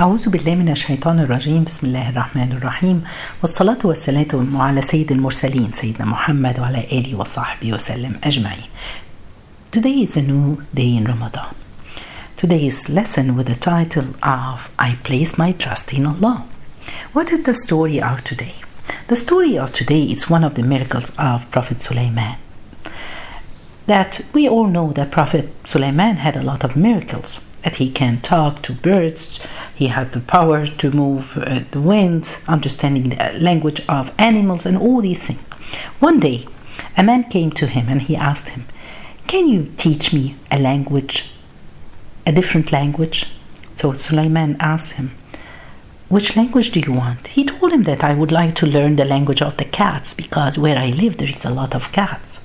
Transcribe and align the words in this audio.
أعوذ 0.00 0.28
بالله 0.28 0.54
من 0.54 0.68
الشيطان 0.68 1.20
الرجيم 1.20 1.64
بسم 1.64 1.86
الله 1.86 2.08
الرحمن 2.08 2.52
الرحيم 2.52 3.04
والصلاة 3.42 3.78
والسلام 3.84 4.56
على 4.56 4.82
سيد 4.82 5.12
المرسلين 5.12 5.72
سيدنا 5.72 6.04
محمد 6.04 6.60
وعلى 6.60 6.78
آله 6.92 7.14
وصحبه 7.14 7.72
وسلم 7.72 8.14
أجمعين 8.24 8.68
Today 9.72 10.02
is 10.06 10.16
a 10.16 10.22
new 10.22 10.62
day 10.72 10.96
in 10.96 11.04
Ramadan. 11.04 11.52
Today's 12.36 12.88
lesson 12.88 13.34
with 13.36 13.48
the 13.48 13.56
title 13.56 14.14
of 14.22 14.70
I 14.78 14.96
Place 15.02 15.36
My 15.36 15.50
Trust 15.50 15.92
in 15.92 16.06
Allah. 16.06 16.44
What 17.12 17.32
is 17.32 17.42
the 17.42 17.54
story 17.54 18.00
of 18.00 18.22
today? 18.22 18.54
The 19.08 19.16
story 19.16 19.58
of 19.58 19.72
today 19.72 20.04
is 20.04 20.30
one 20.30 20.44
of 20.44 20.54
the 20.54 20.62
miracles 20.62 21.10
of 21.18 21.50
Prophet 21.50 21.82
Sulaiman. 21.82 22.36
That 23.86 24.20
we 24.32 24.48
all 24.48 24.68
know 24.68 24.92
that 24.92 25.10
Prophet 25.10 25.48
Sulaiman 25.64 26.18
had 26.18 26.36
a 26.36 26.42
lot 26.42 26.62
of 26.62 26.76
miracles 26.76 27.40
that 27.62 27.76
he 27.76 27.90
can 27.90 28.20
talk 28.20 28.62
to 28.62 28.72
birds, 28.72 29.40
he 29.74 29.88
had 29.88 30.12
the 30.12 30.20
power 30.20 30.66
to 30.66 30.90
move 30.90 31.36
uh, 31.38 31.60
the 31.70 31.80
wind, 31.80 32.38
understanding 32.46 33.10
the 33.10 33.38
language 33.38 33.82
of 33.88 34.12
animals, 34.18 34.64
and 34.64 34.76
all 34.76 35.00
these 35.00 35.22
things. 35.22 35.40
One 35.98 36.20
day, 36.20 36.46
a 36.96 37.02
man 37.02 37.24
came 37.30 37.50
to 37.52 37.66
him 37.66 37.88
and 37.88 38.02
he 38.02 38.16
asked 38.16 38.48
him, 38.48 38.64
Can 39.26 39.48
you 39.48 39.72
teach 39.76 40.12
me 40.12 40.36
a 40.50 40.58
language, 40.58 41.30
a 42.26 42.32
different 42.32 42.72
language? 42.72 43.26
So 43.74 43.92
Sulaiman 43.92 44.56
asked 44.60 44.92
him, 44.92 45.12
Which 46.08 46.36
language 46.36 46.70
do 46.70 46.80
you 46.80 46.92
want? 46.92 47.28
He 47.28 47.44
told 47.44 47.72
him 47.72 47.84
that 47.84 48.02
I 48.02 48.14
would 48.14 48.32
like 48.32 48.54
to 48.56 48.66
learn 48.66 48.96
the 48.96 49.04
language 49.04 49.42
of 49.42 49.56
the 49.56 49.64
cats 49.64 50.14
because 50.14 50.58
where 50.58 50.78
I 50.78 50.90
live 50.90 51.18
there 51.18 51.30
is 51.30 51.44
a 51.44 51.50
lot 51.50 51.74
of 51.74 51.92
cats. 51.92 52.40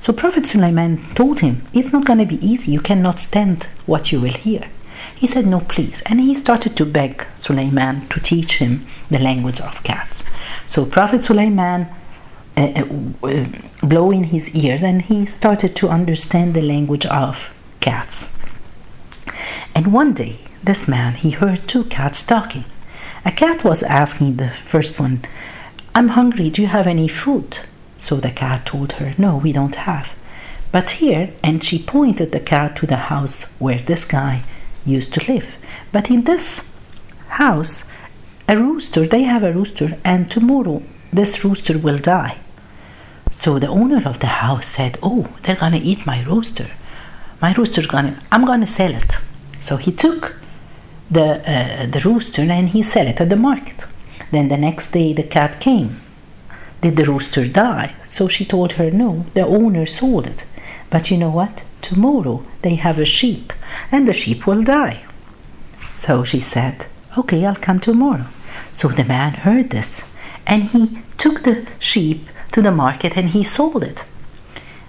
So 0.00 0.12
Prophet 0.12 0.46
Sulaiman 0.46 1.04
told 1.14 1.40
him, 1.40 1.66
It's 1.72 1.92
not 1.92 2.04
going 2.04 2.18
to 2.20 2.26
be 2.26 2.44
easy. 2.46 2.72
You 2.72 2.80
cannot 2.80 3.20
stand 3.20 3.64
what 3.86 4.12
you 4.12 4.20
will 4.20 4.32
hear. 4.32 4.68
He 5.14 5.26
said, 5.26 5.46
No, 5.46 5.60
please. 5.60 6.02
And 6.06 6.20
he 6.20 6.34
started 6.34 6.76
to 6.76 6.86
beg 6.86 7.26
Sulaiman 7.34 8.08
to 8.08 8.20
teach 8.20 8.54
him 8.54 8.86
the 9.10 9.18
language 9.18 9.60
of 9.60 9.82
cats. 9.82 10.22
So 10.66 10.84
Prophet 10.84 11.24
Sulaiman 11.24 11.88
uh, 12.56 12.84
uh, 13.22 13.46
blew 13.82 14.10
in 14.10 14.24
his 14.24 14.50
ears 14.50 14.82
and 14.82 15.02
he 15.02 15.26
started 15.26 15.74
to 15.76 15.88
understand 15.88 16.54
the 16.54 16.62
language 16.62 17.06
of 17.06 17.50
cats. 17.80 18.28
And 19.74 19.92
one 19.92 20.14
day, 20.14 20.38
this 20.62 20.88
man, 20.88 21.14
he 21.14 21.30
heard 21.30 21.68
two 21.68 21.84
cats 21.84 22.22
talking. 22.22 22.64
A 23.24 23.32
cat 23.32 23.64
was 23.64 23.82
asking 23.82 24.36
the 24.36 24.50
first 24.64 24.98
one, 24.98 25.24
I'm 25.94 26.08
hungry. 26.08 26.50
Do 26.50 26.62
you 26.62 26.68
have 26.68 26.86
any 26.86 27.08
food? 27.08 27.58
So 27.98 28.16
the 28.16 28.30
cat 28.30 28.66
told 28.66 28.92
her, 28.92 29.14
No, 29.18 29.36
we 29.36 29.52
don't 29.52 29.74
have. 29.74 30.08
But 30.70 30.90
here, 31.02 31.30
and 31.42 31.62
she 31.64 31.78
pointed 31.82 32.32
the 32.32 32.40
cat 32.40 32.76
to 32.76 32.86
the 32.86 33.08
house 33.12 33.42
where 33.58 33.80
this 33.80 34.04
guy 34.04 34.44
used 34.86 35.12
to 35.14 35.32
live. 35.32 35.46
But 35.92 36.10
in 36.10 36.24
this 36.24 36.62
house, 37.28 37.84
a 38.46 38.56
rooster, 38.56 39.06
they 39.06 39.22
have 39.22 39.42
a 39.42 39.52
rooster, 39.52 39.98
and 40.04 40.30
tomorrow 40.30 40.82
this 41.12 41.44
rooster 41.44 41.78
will 41.78 41.98
die. 41.98 42.38
So 43.32 43.58
the 43.58 43.68
owner 43.68 44.02
of 44.06 44.20
the 44.20 44.26
house 44.44 44.68
said, 44.68 44.98
Oh, 45.02 45.28
they're 45.42 45.56
gonna 45.56 45.80
eat 45.82 46.06
my 46.06 46.22
rooster. 46.22 46.70
My 47.40 47.52
rooster's 47.52 47.86
gonna, 47.86 48.22
I'm 48.30 48.44
gonna 48.44 48.66
sell 48.66 48.94
it. 48.94 49.18
So 49.60 49.76
he 49.76 49.92
took 49.92 50.36
the, 51.10 51.40
uh, 51.50 51.86
the 51.86 52.00
rooster 52.00 52.42
and 52.42 52.68
he 52.68 52.82
sell 52.82 53.06
it 53.06 53.20
at 53.20 53.28
the 53.28 53.36
market. 53.36 53.86
Then 54.30 54.48
the 54.48 54.56
next 54.56 54.92
day 54.92 55.12
the 55.12 55.22
cat 55.22 55.60
came 55.60 56.00
did 56.80 56.96
the 56.96 57.04
rooster 57.04 57.46
die? 57.46 57.94
So 58.08 58.28
she 58.28 58.44
told 58.44 58.72
her, 58.72 58.90
No, 58.90 59.26
the 59.34 59.46
owner 59.46 59.86
sold 59.86 60.26
it. 60.26 60.44
But 60.90 61.10
you 61.10 61.16
know 61.16 61.30
what? 61.30 61.62
Tomorrow 61.82 62.44
they 62.62 62.76
have 62.76 62.98
a 62.98 63.04
sheep, 63.04 63.52
and 63.90 64.06
the 64.06 64.12
sheep 64.12 64.46
will 64.46 64.62
die. 64.62 65.04
So 65.96 66.24
she 66.24 66.40
said, 66.40 66.86
Okay, 67.16 67.44
I'll 67.44 67.56
come 67.56 67.80
tomorrow. 67.80 68.26
So 68.72 68.88
the 68.88 69.04
man 69.04 69.32
heard 69.34 69.70
this, 69.70 70.02
and 70.46 70.64
he 70.64 70.98
took 71.16 71.42
the 71.42 71.66
sheep 71.78 72.28
to 72.52 72.62
the 72.62 72.72
market 72.72 73.16
and 73.16 73.30
he 73.30 73.44
sold 73.44 73.82
it. 73.82 74.04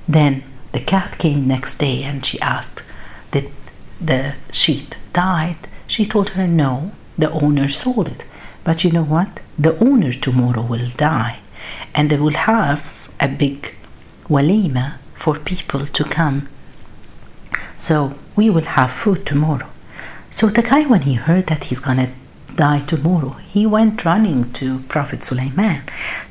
Then 0.07 0.43
the 0.71 0.79
cat 0.79 1.17
came 1.17 1.47
next 1.47 1.79
day 1.79 2.03
and 2.03 2.25
she 2.25 2.39
asked, 2.39 2.83
Did 3.31 3.51
the 3.99 4.35
sheep 4.51 4.93
died? 5.13 5.67
She 5.87 6.05
told 6.05 6.29
her, 6.29 6.47
No, 6.47 6.91
the 7.17 7.31
owner 7.31 7.67
sold 7.67 8.07
it. 8.07 8.25
But 8.63 8.83
you 8.83 8.91
know 8.91 9.03
what? 9.03 9.39
The 9.57 9.77
owner 9.79 10.13
tomorrow 10.13 10.61
will 10.61 10.89
die 10.89 11.39
and 11.93 12.09
they 12.09 12.17
will 12.17 12.33
have 12.33 12.83
a 13.19 13.27
big 13.27 13.73
walima 14.29 14.95
for 15.15 15.37
people 15.37 15.85
to 15.85 16.03
come. 16.03 16.47
So 17.77 18.15
we 18.35 18.49
will 18.49 18.69
have 18.77 18.91
food 18.91 19.25
tomorrow. 19.25 19.67
So 20.29 20.47
the 20.47 20.61
guy, 20.61 20.83
when 20.85 21.01
he 21.01 21.15
heard 21.15 21.47
that 21.47 21.65
he's 21.65 21.79
gonna 21.79 22.11
die 22.55 22.81
tomorrow, 22.81 23.31
he 23.53 23.65
went 23.65 24.05
running 24.05 24.51
to 24.53 24.79
Prophet 24.87 25.23
Sulaiman, 25.23 25.81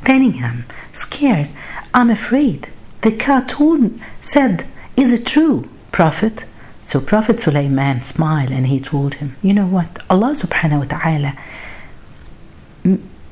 telling 0.04 0.34
him, 0.34 0.65
scared, 0.93 1.50
I'm 1.93 2.10
afraid. 2.10 2.69
The 3.00 3.12
cat 3.12 3.49
told, 3.49 3.99
said, 4.22 4.66
Is 4.97 5.12
it 5.12 5.26
true, 5.26 5.69
Prophet? 5.93 6.44
So 6.82 7.00
Prophet 7.00 7.41
Sulaiman 7.41 8.03
smiled 8.03 8.50
and 8.50 8.66
he 8.66 8.81
told 8.81 9.15
him, 9.15 9.37
You 9.43 9.53
know 9.53 9.66
what? 9.66 9.99
Allah 10.09 10.34
subhanahu 10.34 10.78
wa 10.81 10.99
ta'ala 10.99 11.32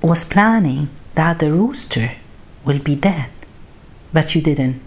was 0.03 0.25
planning 0.25 0.89
that 1.17 1.39
the 1.41 1.53
rooster 1.53 2.13
will 2.65 2.79
be 2.79 2.95
dead. 2.95 3.31
But 4.13 4.35
you 4.35 4.41
didn't. 4.41 4.81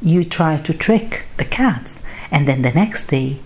You 0.00 0.24
tried 0.24 0.64
to 0.64 0.74
trick 0.74 1.24
the 1.36 1.44
cats. 1.44 2.00
And 2.30 2.48
then 2.48 2.62
the 2.62 2.70
next 2.70 3.08
day, 3.08 3.40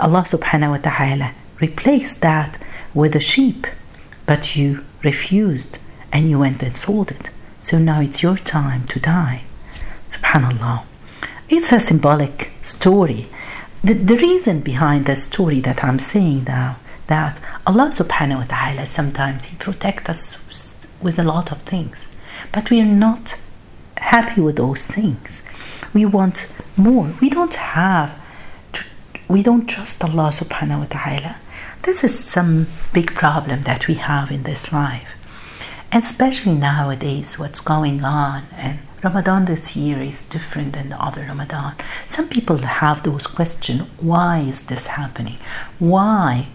Allah 0.00 0.24
subhanahu 0.24 0.70
wa 0.70 0.76
ta'ala 0.78 1.32
replaced 1.60 2.20
that 2.20 2.58
with 2.94 3.16
a 3.16 3.20
sheep. 3.20 3.66
But 4.26 4.56
you 4.56 4.84
refused 5.02 5.78
and 6.12 6.30
you 6.30 6.38
went 6.38 6.62
and 6.62 6.76
sold 6.76 7.10
it. 7.10 7.30
So 7.60 7.78
now 7.78 8.00
it's 8.00 8.22
your 8.22 8.36
time 8.36 8.86
to 8.88 9.00
die. 9.00 9.42
Subhanallah. 10.10 10.84
It's 11.48 11.72
a 11.72 11.80
symbolic 11.80 12.50
story. 12.62 13.28
The, 13.82 13.94
the 13.94 14.16
reason 14.16 14.60
behind 14.60 15.06
the 15.06 15.16
story 15.16 15.60
that 15.60 15.82
I'm 15.82 15.98
saying 15.98 16.44
now 16.44 16.76
that 17.06 17.40
Allah 17.66 17.90
subhanahu 17.90 18.38
wa 18.38 18.44
ta'ala 18.44 18.86
sometimes 18.86 19.46
He 19.46 19.56
protects 19.56 20.08
us 20.08 20.71
with 21.02 21.18
a 21.18 21.24
lot 21.24 21.52
of 21.52 21.62
things, 21.62 22.06
but 22.52 22.70
we 22.70 22.80
are 22.80 22.84
not 22.84 23.36
happy 23.98 24.40
with 24.40 24.56
those 24.56 24.86
things. 24.86 25.42
We 25.92 26.04
want 26.04 26.48
more. 26.76 27.14
We 27.20 27.28
don't 27.30 27.54
have, 27.54 28.18
we 29.28 29.42
don't 29.42 29.66
trust 29.66 30.02
Allah 30.02 30.30
subhanahu 30.32 30.80
wa 30.80 30.86
ta'ala. 30.90 31.36
This 31.82 32.04
is 32.04 32.18
some 32.18 32.68
big 32.92 33.14
problem 33.14 33.64
that 33.64 33.88
we 33.88 33.94
have 33.94 34.30
in 34.30 34.44
this 34.44 34.72
life. 34.72 35.08
And 35.90 36.02
Especially 36.02 36.54
nowadays, 36.54 37.38
what's 37.38 37.60
going 37.60 38.04
on, 38.04 38.44
and 38.56 38.78
Ramadan 39.02 39.46
this 39.46 39.74
year 39.76 40.00
is 40.00 40.22
different 40.22 40.74
than 40.74 40.90
the 40.90 41.02
other 41.02 41.22
Ramadan. 41.22 41.74
Some 42.06 42.28
people 42.28 42.58
have 42.58 43.02
those 43.02 43.26
questions 43.26 43.82
why 44.00 44.38
is 44.40 44.62
this 44.62 44.86
happening? 44.86 45.38
Why 45.78 46.46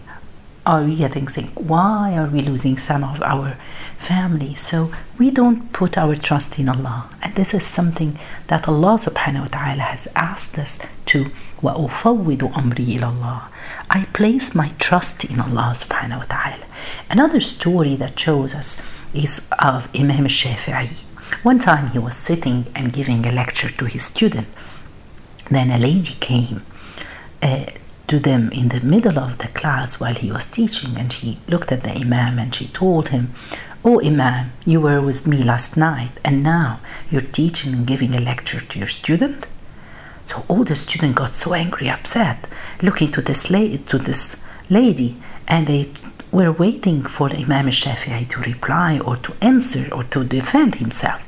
are 0.67 0.83
we 0.83 0.95
getting 0.95 1.27
sick? 1.27 1.49
Why 1.55 2.15
are 2.17 2.27
we 2.27 2.41
losing 2.41 2.77
some 2.77 3.03
of 3.03 3.21
our 3.21 3.57
family? 3.99 4.55
So 4.55 4.93
we 5.17 5.29
don't 5.29 5.73
put 5.73 5.97
our 5.97 6.15
trust 6.15 6.57
in 6.57 6.69
Allah. 6.69 7.09
And 7.21 7.35
this 7.35 7.53
is 7.53 7.65
something 7.65 8.17
that 8.47 8.67
Allah 8.67 8.97
subhanahu 8.97 9.41
wa 9.41 9.47
ta'ala 9.47 9.81
has 9.81 10.07
asked 10.15 10.57
us 10.57 10.79
to 11.07 11.31
وَأُفَوِّدُ 11.61 12.53
أَمْرِي 12.53 12.97
إِلَى 12.97 12.99
اللَّهِ 12.99 13.41
I 13.89 14.05
place 14.13 14.55
my 14.55 14.69
trust 14.79 15.25
in 15.25 15.39
Allah 15.39 15.73
subhanahu 15.77 16.19
wa 16.19 16.25
ta'ala. 16.25 16.65
Another 17.09 17.41
story 17.41 17.95
that 17.97 18.19
shows 18.19 18.53
us 18.53 18.77
is 19.13 19.41
of 19.59 19.87
Imam 19.93 20.23
al-Shafi'i. 20.23 21.03
One 21.43 21.59
time 21.59 21.89
he 21.91 21.99
was 21.99 22.15
sitting 22.15 22.67
and 22.75 22.93
giving 22.93 23.25
a 23.25 23.31
lecture 23.31 23.69
to 23.69 23.85
his 23.85 24.03
student. 24.03 24.47
Then 25.49 25.71
a 25.71 25.77
lady 25.77 26.13
came 26.19 26.63
uh, 27.41 27.65
to 28.08 28.18
them 28.18 28.50
in 28.52 28.68
the 28.70 28.80
middle 28.80 29.18
of 29.18 29.38
the 29.38 29.48
class 29.48 30.00
while 30.00 30.14
he 30.14 30.32
was 30.32 30.44
teaching 30.46 30.96
and 30.96 31.12
she 31.12 31.38
looked 31.48 31.70
at 31.70 31.82
the 31.82 31.92
imam 31.92 32.38
and 32.38 32.54
she 32.54 32.66
told 32.68 33.08
him 33.08 33.32
oh 33.84 34.00
imam 34.02 34.50
you 34.64 34.80
were 34.80 35.00
with 35.00 35.26
me 35.26 35.42
last 35.42 35.76
night 35.76 36.10
and 36.24 36.42
now 36.42 36.80
you're 37.10 37.20
teaching 37.20 37.72
and 37.72 37.86
giving 37.86 38.14
a 38.16 38.20
lecture 38.20 38.60
to 38.60 38.78
your 38.78 38.88
student? 38.88 39.46
So 40.24 40.44
all 40.48 40.64
the 40.64 40.76
student 40.76 41.14
got 41.16 41.32
so 41.32 41.54
angry 41.54 41.88
upset 41.88 42.48
looking 42.82 43.12
to 43.12 43.22
this 43.22 43.50
lady 43.50 43.78
to 43.78 43.98
this 43.98 44.36
lady 44.68 45.16
and 45.46 45.66
they 45.66 45.90
were 46.30 46.52
waiting 46.52 47.02
for 47.02 47.28
the 47.28 47.38
imam 47.38 47.66
shafi'i 47.68 48.28
to 48.28 48.40
reply 48.40 48.98
or 48.98 49.16
to 49.16 49.34
answer 49.40 49.88
or 49.92 50.04
to 50.04 50.24
defend 50.24 50.74
himself. 50.76 51.22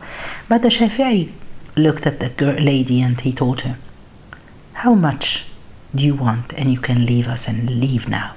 But 0.49 0.63
the 0.63 0.69
shafi'i 0.69 1.33
looked 1.77 2.07
at 2.07 2.21
the 2.21 2.29
girl, 2.29 2.55
lady 2.55 3.01
and 3.01 3.19
he 3.21 3.33
told 3.33 3.63
her 3.63 3.79
how 4.75 4.95
much 4.95 5.45
you 5.95 6.15
want 6.15 6.53
and 6.55 6.73
you 6.73 6.81
can 6.81 7.07
leave 7.07 7.29
us 7.29 7.49
and 7.49 7.81
leave 7.81 8.09
now. 8.09 8.35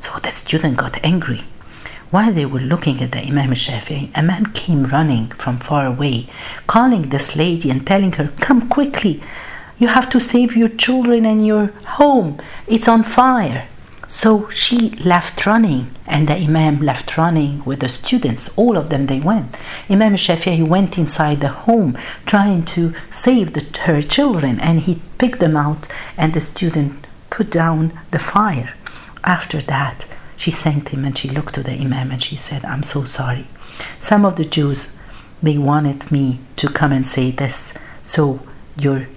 So 0.00 0.18
the 0.18 0.30
student 0.30 0.76
got 0.76 1.02
angry. 1.04 1.44
While 2.10 2.32
they 2.32 2.46
were 2.46 2.60
looking 2.60 3.02
at 3.02 3.12
the 3.12 3.20
Imam 3.20 3.50
Shafi'i, 3.50 4.10
a 4.14 4.22
man 4.22 4.46
came 4.52 4.84
running 4.84 5.28
from 5.28 5.58
far 5.58 5.86
away, 5.86 6.28
calling 6.66 7.08
this 7.08 7.34
lady 7.34 7.70
and 7.70 7.84
telling 7.84 8.12
her, 8.12 8.32
Come 8.40 8.68
quickly, 8.68 9.22
you 9.78 9.88
have 9.88 10.08
to 10.10 10.20
save 10.20 10.56
your 10.56 10.68
children 10.68 11.26
and 11.26 11.46
your 11.46 11.66
home. 11.98 12.40
It's 12.66 12.88
on 12.88 13.02
fire. 13.02 13.68
So 14.06 14.48
she 14.50 14.90
left 14.90 15.46
running, 15.46 15.90
and 16.06 16.28
the 16.28 16.36
Imam 16.36 16.80
left 16.80 17.16
running 17.16 17.64
with 17.64 17.80
the 17.80 17.88
students. 17.88 18.56
All 18.56 18.76
of 18.76 18.88
them 18.88 19.06
they 19.06 19.20
went. 19.20 19.56
Imam 19.90 20.14
Shafi'i 20.14 20.66
went 20.66 20.96
inside 20.96 21.40
the 21.40 21.48
home 21.48 21.98
trying 22.24 22.64
to 22.66 22.94
save 23.10 23.52
the, 23.52 23.64
her 23.80 24.00
children, 24.02 24.60
and 24.60 24.80
he 24.80 25.02
picked 25.18 25.40
them 25.40 25.56
out, 25.56 25.88
and 26.16 26.32
the 26.32 26.40
student 26.40 27.06
put 27.30 27.50
down 27.50 27.92
the 28.12 28.18
fire. 28.18 28.74
After 29.24 29.60
that, 29.62 30.06
she 30.36 30.50
thanked 30.50 30.90
him 30.90 31.04
and 31.04 31.16
she 31.16 31.28
looked 31.28 31.54
to 31.54 31.62
the 31.62 31.72
Imam 31.72 32.10
and 32.12 32.22
she 32.22 32.36
said, 32.36 32.64
I'm 32.64 32.82
so 32.82 33.04
sorry. 33.04 33.46
Some 34.00 34.24
of 34.24 34.36
the 34.36 34.44
Jews, 34.44 34.88
they 35.42 35.58
wanted 35.58 36.12
me 36.12 36.40
to 36.56 36.68
come 36.68 36.92
and 36.92 37.08
say 37.08 37.30
this 37.30 37.72
so 38.02 38.40
your 38.76 39.08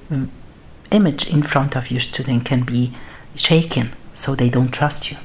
image 0.92 1.28
in 1.28 1.44
front 1.44 1.76
of 1.76 1.92
your 1.92 2.00
student 2.00 2.46
can 2.46 2.64
be 2.64 2.94
shaken 3.36 3.92
so 4.20 4.36
they 4.36 4.50
don't 4.50 4.72
trust 4.72 5.10
you. 5.10 5.18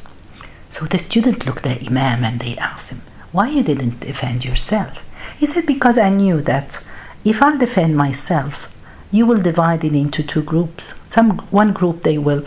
So 0.68 0.84
the 0.86 0.98
student 0.98 1.44
looked 1.44 1.66
at 1.66 1.86
Imam 1.86 2.24
and 2.24 2.40
they 2.40 2.56
asked 2.56 2.90
him, 2.90 3.02
Why 3.32 3.48
you 3.48 3.62
didn't 3.62 4.00
defend 4.00 4.44
yourself? 4.44 4.98
He 5.38 5.46
said, 5.46 5.66
Because 5.66 5.98
I 5.98 6.10
knew 6.10 6.40
that 6.42 6.78
if 7.24 7.42
I'll 7.42 7.58
defend 7.58 7.96
myself, 7.96 8.68
you 9.10 9.26
will 9.26 9.42
divide 9.42 9.84
it 9.84 9.94
into 9.94 10.22
two 10.22 10.42
groups. 10.42 10.92
Some 11.08 11.38
one 11.50 11.72
group 11.72 12.02
they 12.02 12.18
will 12.18 12.44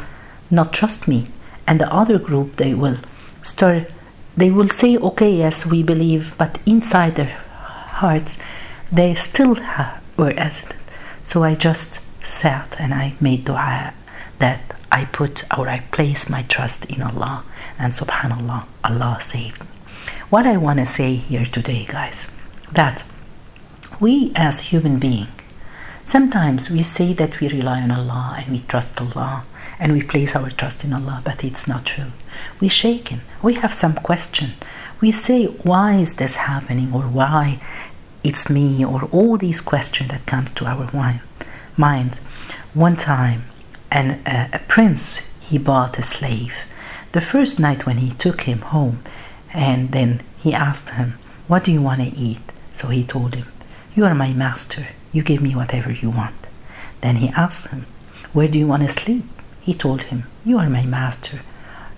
not 0.50 0.74
trust 0.74 1.08
me, 1.08 1.28
and 1.68 1.82
the 1.82 1.94
other 1.94 2.18
group 2.18 2.56
they 2.56 2.74
will 2.74 2.98
start 3.42 3.92
they 4.38 4.52
will 4.52 4.70
say, 4.70 4.96
Okay, 4.98 5.34
yes, 5.34 5.66
we 5.66 5.82
believe, 5.84 6.36
but 6.38 6.60
inside 6.66 7.16
their 7.16 7.36
hearts 8.02 8.38
they 8.92 9.16
still 9.16 9.56
were 10.16 10.34
hesitant. 10.34 10.80
So 11.24 11.44
I 11.44 11.56
just 11.56 12.00
sat 12.24 12.76
and 12.80 12.94
I 12.94 13.16
made 13.20 13.46
dua 13.46 13.94
that 14.40 14.77
I 14.92 15.06
put 15.06 15.44
or 15.58 15.68
I 15.70 15.80
place 15.92 16.30
my 16.30 16.44
trust 16.44 16.86
in 16.86 17.02
Allah 17.02 17.44
and 17.78 17.94
subhanallah 17.94 18.66
Allah 18.84 19.18
saved 19.22 19.62
me. 19.62 19.68
What 20.30 20.48
I 20.48 20.58
want 20.58 20.80
to 20.80 20.86
say 20.86 21.16
here 21.16 21.46
today 21.46 21.86
guys 21.86 22.28
that 22.72 23.04
we 24.00 24.32
as 24.36 24.60
human 24.72 25.00
beings 25.00 25.30
sometimes 26.04 26.70
we 26.70 26.82
say 26.82 27.12
that 27.14 27.40
we 27.40 27.48
rely 27.50 27.82
on 27.82 27.92
Allah 27.92 28.36
and 28.38 28.52
we 28.52 28.60
trust 28.60 29.00
Allah 29.02 29.44
and 29.80 29.92
we 29.94 30.02
place 30.02 30.36
our 30.36 30.50
trust 30.50 30.84
in 30.84 30.94
Allah 30.94 31.22
but 31.24 31.44
it's 31.44 31.68
not 31.68 31.86
true. 31.86 32.12
We 32.60 32.68
shaken. 32.70 33.22
We 33.42 33.56
have 33.56 33.74
some 33.74 33.96
question. 33.96 34.54
We 35.02 35.12
say 35.12 35.46
why 35.46 35.96
is 35.96 36.14
this 36.16 36.36
happening 36.36 36.94
or 36.94 37.04
why 37.04 37.60
it's 38.24 38.50
me 38.50 38.84
or 38.84 39.04
all 39.12 39.38
these 39.38 39.62
questions 39.62 40.10
that 40.10 40.26
comes 40.26 40.52
to 40.52 40.66
our 40.66 40.90
mind 40.94 41.22
mind. 41.78 42.20
One 42.74 42.96
time, 42.96 43.44
and 43.92 44.20
a 44.26 44.60
prince 44.68 45.22
he 45.40 45.58
bought 45.58 45.98
a 45.98 46.04
slave. 46.04 46.54
The 47.14 47.22
first 47.22 47.60
night 47.60 47.86
when 47.86 47.98
he 47.98 48.12
took 48.12 48.42
him 48.42 48.62
home, 48.62 49.00
and 49.54 49.92
then 49.92 50.22
he 50.38 50.54
asked 50.54 50.90
him, 50.92 51.14
"What 51.48 51.64
do 51.64 51.72
you 51.72 51.82
want 51.82 52.02
to 52.02 52.18
eat?" 52.18 52.52
So 52.74 52.90
he 52.90 53.04
told 53.04 53.36
him, 53.36 53.48
"You 53.96 54.06
are 54.06 54.16
my 54.16 54.34
master. 54.34 54.88
You 55.14 55.24
give 55.24 55.42
me 55.42 55.56
whatever 55.56 55.92
you 55.92 56.10
want." 56.10 56.36
Then 57.02 57.16
he 57.18 57.30
asked 57.30 57.68
him, 57.68 57.86
"Where 58.34 58.48
do 58.48 58.60
you 58.60 58.68
want 58.68 58.84
to 58.84 58.90
sleep?" 58.90 59.26
He 59.62 59.74
told 59.74 60.02
him, 60.04 60.24
"You 60.46 60.60
are 60.60 60.70
my 60.70 60.86
master. 60.86 61.40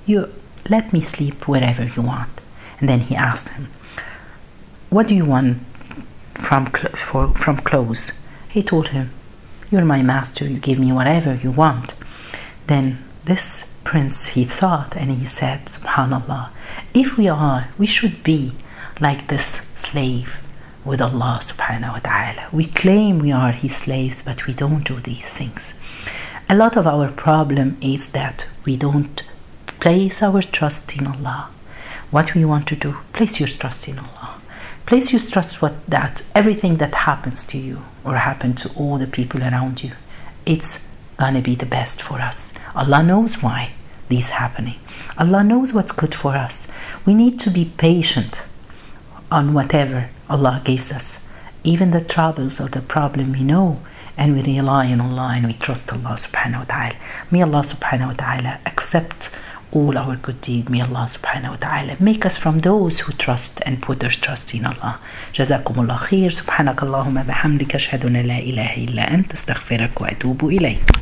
You 0.06 0.30
let 0.70 0.94
me 0.94 1.02
sleep 1.02 1.48
wherever 1.48 1.86
you 1.96 2.02
want." 2.02 2.42
And 2.80 2.88
then 2.88 3.02
he 3.02 3.16
asked 3.16 3.50
him, 3.50 3.68
"What 4.90 5.08
do 5.08 5.16
you 5.16 5.26
want 5.26 5.58
from 6.36 6.66
for, 7.06 7.34
from 7.44 7.58
clothes?" 7.58 8.12
He 8.48 8.64
told 8.64 8.90
him, 8.90 9.10
you're 9.72 9.86
my 9.86 10.02
master, 10.02 10.46
you 10.46 10.60
give 10.60 10.80
me 10.80 10.92
whatever 10.92 11.36
you 11.36 11.52
want. 11.52 11.94
Then 12.68 13.04
this 13.26 13.64
prince, 13.84 14.28
he 14.28 14.44
thought 14.44 14.96
and 14.96 15.12
he 15.12 15.26
said, 15.26 15.66
Subhanallah, 15.66 16.50
if 16.94 17.18
we 17.18 17.28
are, 17.28 17.70
we 17.78 17.86
should 17.86 18.24
be 18.24 18.54
like 19.00 19.28
this 19.28 19.62
slave 19.76 20.38
with 20.84 21.02
Allah 21.02 21.40
subhanahu 21.42 21.94
wa 21.94 22.00
ta'ala. 22.00 22.48
We 22.52 22.66
claim 22.66 23.20
we 23.20 23.32
are 23.32 23.52
his 23.52 23.76
slaves, 23.76 24.22
but 24.22 24.48
we 24.48 24.54
don't 24.54 24.84
do 24.84 25.00
these 25.00 25.26
things. 25.26 25.74
A 26.50 26.56
lot 26.56 26.76
of 26.76 26.88
our 26.88 27.10
problem 27.10 27.78
is 27.80 28.10
that 28.10 28.48
we 28.66 28.76
don't 28.76 29.22
place 29.80 30.24
our 30.24 30.42
trust 30.42 30.96
in 30.98 31.06
Allah. 31.06 31.50
What 32.10 32.34
we 32.34 32.44
want 32.44 32.68
to 32.70 32.76
do, 32.76 32.98
place 33.14 33.40
your 33.40 33.50
trust 33.50 33.88
in 33.88 34.00
Allah 34.00 34.40
place 34.90 35.12
your 35.12 35.22
trust 35.22 35.62
what 35.62 35.76
that 35.88 36.24
everything 36.34 36.78
that 36.78 36.96
happens 36.96 37.44
to 37.44 37.60
you 37.60 37.78
or 38.10 38.18
happen 38.18 38.54
to 38.56 38.70
all 38.76 38.98
the 38.98 39.08
people 39.08 39.42
around 39.44 39.84
you 39.84 39.92
it's 40.46 40.80
gonna 41.18 41.42
be 41.42 41.56
the 41.56 41.66
best 41.66 42.02
for 42.02 42.20
us. 42.22 42.52
Allah 42.76 43.04
knows 43.04 43.44
why 43.44 43.74
this 44.08 44.30
happening. 44.30 44.80
Allah 45.18 45.44
knows 45.44 45.74
what's 45.74 45.92
good 45.92 46.16
for 46.16 46.36
us. 46.36 46.66
We 47.06 47.14
need 47.14 47.40
to 47.42 47.52
be 47.52 47.66
patient 47.78 48.42
on 49.32 49.54
whatever 49.54 50.10
allah 50.30 50.62
gives 50.64 50.92
us. 50.92 51.20
Even 51.64 51.92
the 51.92 52.02
troubles 52.02 52.60
or 52.60 52.68
the 52.70 52.82
problem 52.82 53.34
we 53.34 53.44
know 53.44 53.80
and 54.18 54.36
we 54.36 54.42
rely 54.42 54.92
on 54.92 55.02
allah 55.02 55.34
and 55.36 55.46
we 55.46 55.54
trust 55.54 55.92
allah 55.92 56.16
subhanahu 56.26 56.60
wa 56.60 56.66
ta'ala. 56.74 56.96
May 57.30 57.44
allah 57.44 57.64
subhanahu 57.64 58.08
wa 58.08 58.14
ta'ala 58.14 58.60
accept 58.66 59.30
all 59.72 59.98
our 59.98 60.16
good 60.16 60.42
deed. 60.42 60.70
May 60.70 60.82
Allah 60.82 61.08
subhanahu 61.10 61.52
wa 61.52 61.56
ta'ala 61.58 61.96
make 62.00 62.26
us 62.26 62.38
from 62.38 62.60
those 62.60 63.02
who 63.02 63.14
trust 63.14 63.60
and 63.66 63.82
put 63.82 64.00
their 64.00 64.10
trust 64.10 64.54
in 64.54 64.66
Allah. 64.66 65.00
جزاكم 65.36 65.80
الله 65.82 65.96
خير 65.96 66.30
سبحانك 66.32 66.84
اللهم 66.84 67.24
بحمدك 67.24 67.76
أشهد 67.76 68.06
أن 68.06 68.18
لا 68.18 68.40
إله 68.40 68.76
إلا 68.76 69.14
أنت 69.14 69.34
استغفرك 69.34 70.02
وأتوب 70.02 70.46
إليك 70.46 71.00